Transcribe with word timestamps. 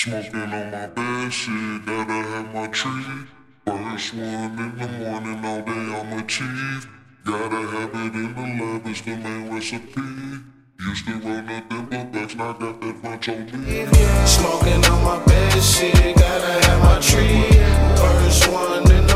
Smoking 0.00 0.36
on 0.36 0.70
my 0.70 0.86
bed 0.86 1.32
shit, 1.32 1.84
gotta 1.84 2.12
have 2.12 2.54
my 2.54 2.68
tree. 2.68 3.26
First 3.66 4.14
one 4.14 4.56
in 4.56 4.78
the 4.78 4.86
morning, 4.86 5.44
all 5.44 5.60
day 5.60 5.72
I'm 5.72 6.12
a 6.16 6.22
chief. 6.22 6.86
Gotta 7.24 7.66
have 7.66 7.90
it 7.90 8.14
in 8.14 8.32
the 8.32 8.42
lab, 8.62 8.86
it's 8.86 9.00
the 9.00 9.16
main 9.16 9.52
recipe. 9.52 10.00
Used 10.78 11.04
to 11.04 11.14
roll 11.14 11.42
nothing 11.42 11.86
but 11.90 12.12
backs, 12.12 12.36
now 12.36 12.52
got 12.52 12.80
that 12.80 13.02
bunch 13.02 13.28
on 13.28 13.46
me. 13.46 13.86
Smoking 14.24 14.84
on 14.84 15.02
my 15.02 15.18
bed 15.24 15.60
shit, 15.60 16.14
gotta 16.14 16.64
have 16.64 16.80
my 16.84 17.00
tree. 17.00 17.58
First 17.98 18.46
one 18.52 18.88
in 18.92 19.07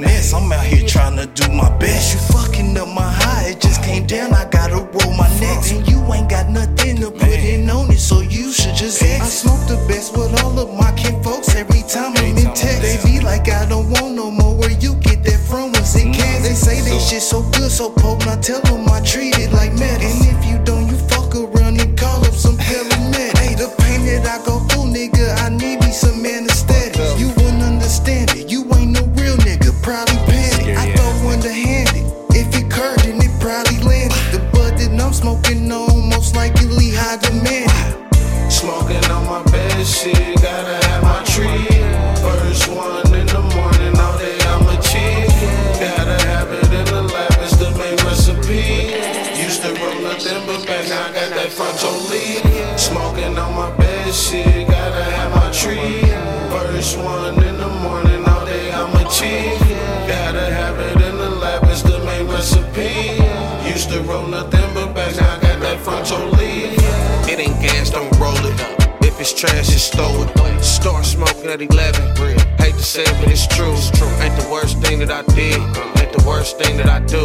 mess. 0.00 0.32
I'm 0.32 0.50
out 0.52 0.64
here 0.64 0.86
trying 0.86 1.16
to 1.16 1.26
do 1.26 1.50
my 1.52 1.70
best. 1.78 2.14
You 2.14 2.20
fucking 2.34 2.76
up 2.76 2.88
my 2.88 3.10
high, 3.10 3.50
it 3.50 3.60
just 3.60 3.82
came 3.82 4.06
down. 4.06 4.32
I 4.32 4.48
gotta 4.48 4.76
roll 4.76 5.12
my 5.16 5.28
neck. 5.40 5.64
And 5.72 5.86
you 5.88 5.98
ain't 6.12 6.30
got 6.30 6.48
nothing 6.48 6.96
to 6.96 7.10
put 7.10 7.40
in 7.52 7.68
on 7.70 7.90
it, 7.90 7.98
so 7.98 8.20
you 8.20 8.52
should 8.52 8.74
just 8.74 9.02
exit. 9.02 9.22
I 9.22 9.26
smoke 9.26 9.66
the 9.68 9.76
best 9.88 10.16
with 10.16 10.42
all 10.42 10.58
of 10.58 10.74
my 10.78 10.92
kin 10.92 11.22
folks 11.22 11.54
every 11.54 11.82
time 11.82 12.12
I'm 12.16 12.36
in 12.36 12.52
text. 12.54 12.82
They 12.82 12.96
be 13.04 13.20
like, 13.20 13.48
I 13.48 13.66
don't 13.68 13.90
want 13.90 14.14
no 14.14 14.30
more. 14.30 14.56
Where 14.56 14.70
you 14.70 14.94
get 14.96 15.24
that 15.24 15.40
from? 15.48 15.72
Was 15.72 15.96
it 15.96 16.12
can? 16.14 16.42
They 16.42 16.54
say 16.54 16.80
they 16.82 16.98
shit 16.98 17.22
so 17.22 17.42
good, 17.50 17.70
so 17.70 17.90
potent. 17.90 18.28
I 18.28 18.36
tell 18.40 18.60
them 18.62 18.85
nothing 50.24 50.46
but 50.46 50.88
now 50.88 51.06
I 51.06 51.12
got 51.12 51.30
that 51.30 51.50
fronto 51.52 51.90
leaf. 52.10 52.78
Smoking 52.78 53.38
on 53.38 53.54
my 53.54 53.76
bed 53.76 54.14
shit, 54.14 54.66
gotta 54.66 55.04
have 55.04 55.30
my 55.34 55.50
tree. 55.52 56.00
First 56.50 56.98
one 56.98 57.42
in 57.44 57.56
the 57.58 57.68
morning, 57.68 58.24
all 58.24 58.46
day 58.46 58.72
I'm 58.72 58.94
a 58.94 59.04
chief. 59.10 59.58
Gotta 60.08 60.46
have 60.52 60.78
it 60.78 61.02
in 61.02 61.16
the 61.16 61.30
lab, 61.30 61.64
it's 61.64 61.82
the 61.82 61.98
main 62.04 62.26
recipe. 62.28 63.20
Used 63.68 63.90
to 63.90 64.00
roll 64.02 64.26
nothing 64.26 64.74
but 64.74 64.94
back, 64.94 65.16
now 65.16 65.36
I 65.36 65.40
got 65.40 65.60
that 65.60 65.80
fronto 65.80 66.30
leaf. 66.36 66.78
It 67.28 67.38
ain't 67.38 67.60
gas, 67.60 67.90
don't 67.90 68.10
roll 68.18 68.36
it. 68.36 68.60
If 69.04 69.20
it's 69.20 69.32
trash, 69.32 69.68
just 69.68 69.92
throw 69.94 70.22
it. 70.22 70.64
Start 70.64 71.04
smoking 71.04 71.50
at 71.50 71.60
11. 71.60 72.16
Hate 72.58 72.74
to 72.74 72.82
say 72.82 73.02
it, 73.02 73.14
but 73.20 73.30
it's 73.30 73.46
true. 73.46 73.76
Ain't 74.20 74.36
the 74.40 74.48
worst 74.50 74.78
thing 74.80 74.98
that 75.00 75.10
I 75.10 75.22
did. 75.34 75.60
Ain't 76.00 76.12
the 76.12 76.24
worst 76.26 76.58
thing 76.58 76.76
that 76.78 76.88
I 76.88 77.00
do. 77.00 77.24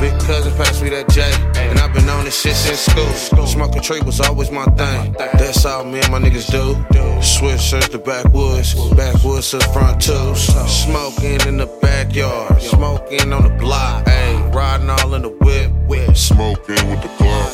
Big 0.00 0.14
cousin 0.20 0.54
passed 0.56 0.80
me 0.82 0.90
that 0.90 1.08
J, 1.10 1.22
and 1.58 1.78
I've 1.80 1.92
been 1.92 2.08
on 2.08 2.17
this 2.28 2.42
shit 2.42 2.56
since 2.56 2.80
school. 3.26 3.46
Smoking 3.46 3.82
tree 3.82 4.00
was 4.00 4.20
always 4.20 4.50
my 4.50 4.64
thing. 4.76 5.12
That's 5.12 5.64
all 5.64 5.84
me 5.84 6.00
and 6.00 6.10
my 6.10 6.18
niggas 6.18 6.50
do. 6.50 6.76
Switch 7.22 7.60
search 7.60 7.88
the 7.88 7.98
backwoods, 7.98 8.74
backwoods 8.94 9.50
to 9.50 9.58
the 9.58 9.64
frontos. 9.66 10.36
Smoking 10.68 11.40
in 11.48 11.56
the 11.56 11.66
backyard, 11.80 12.60
smoking 12.60 13.32
on 13.32 13.44
the 13.44 13.54
block. 13.58 14.04
Ayy, 14.04 14.54
riding 14.54 14.90
all 14.90 15.14
in 15.14 15.22
the 15.22 15.30
whip. 15.30 15.70
Smoking 16.14 16.90
with 16.90 17.00
the 17.02 17.08
club. 17.16 17.50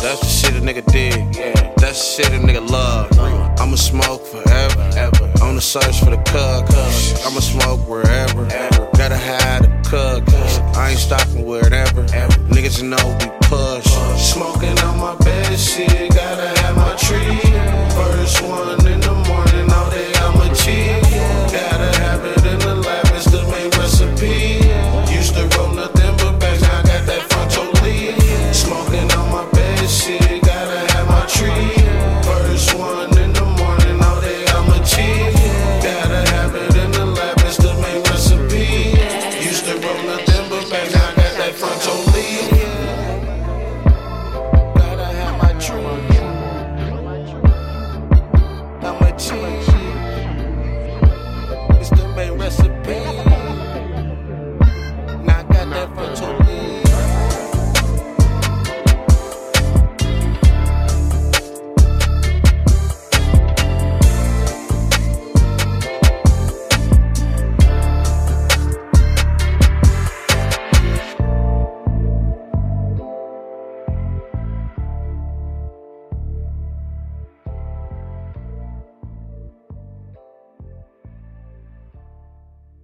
That's 0.00 0.20
the 0.20 0.26
shit 0.26 0.54
a 0.56 0.60
nigga 0.60 0.84
did. 0.90 1.12
That's 1.76 2.16
the 2.16 2.22
shit 2.22 2.32
a 2.32 2.38
nigga 2.38 2.68
love. 2.70 3.18
I'ma 3.60 3.76
smoke 3.76 4.24
forever. 4.24 4.82
On 5.42 5.56
the 5.56 5.60
search 5.60 6.00
for 6.00 6.10
the 6.10 6.22
cug. 6.24 6.64
I'ma 7.26 7.40
smoke 7.40 7.86
wherever. 7.86 8.46
Gotta 8.96 9.16
have 9.16 9.62
the 9.62 9.90
cug. 9.90 10.24
I 10.86 10.90
ain't 10.90 11.00
stopping 11.00 11.44
wherever. 11.44 12.04
Niggas 12.54 12.80
know 12.80 13.18
we 13.18 13.26
push. 13.48 13.86
Smoking 14.16 14.78
on 14.86 15.00
my 15.00 15.16
bed 15.16 15.58
shit, 15.58 16.14
gotta 16.14 16.60
have 16.60 16.76
my 16.76 16.94
tree. 16.94 17.35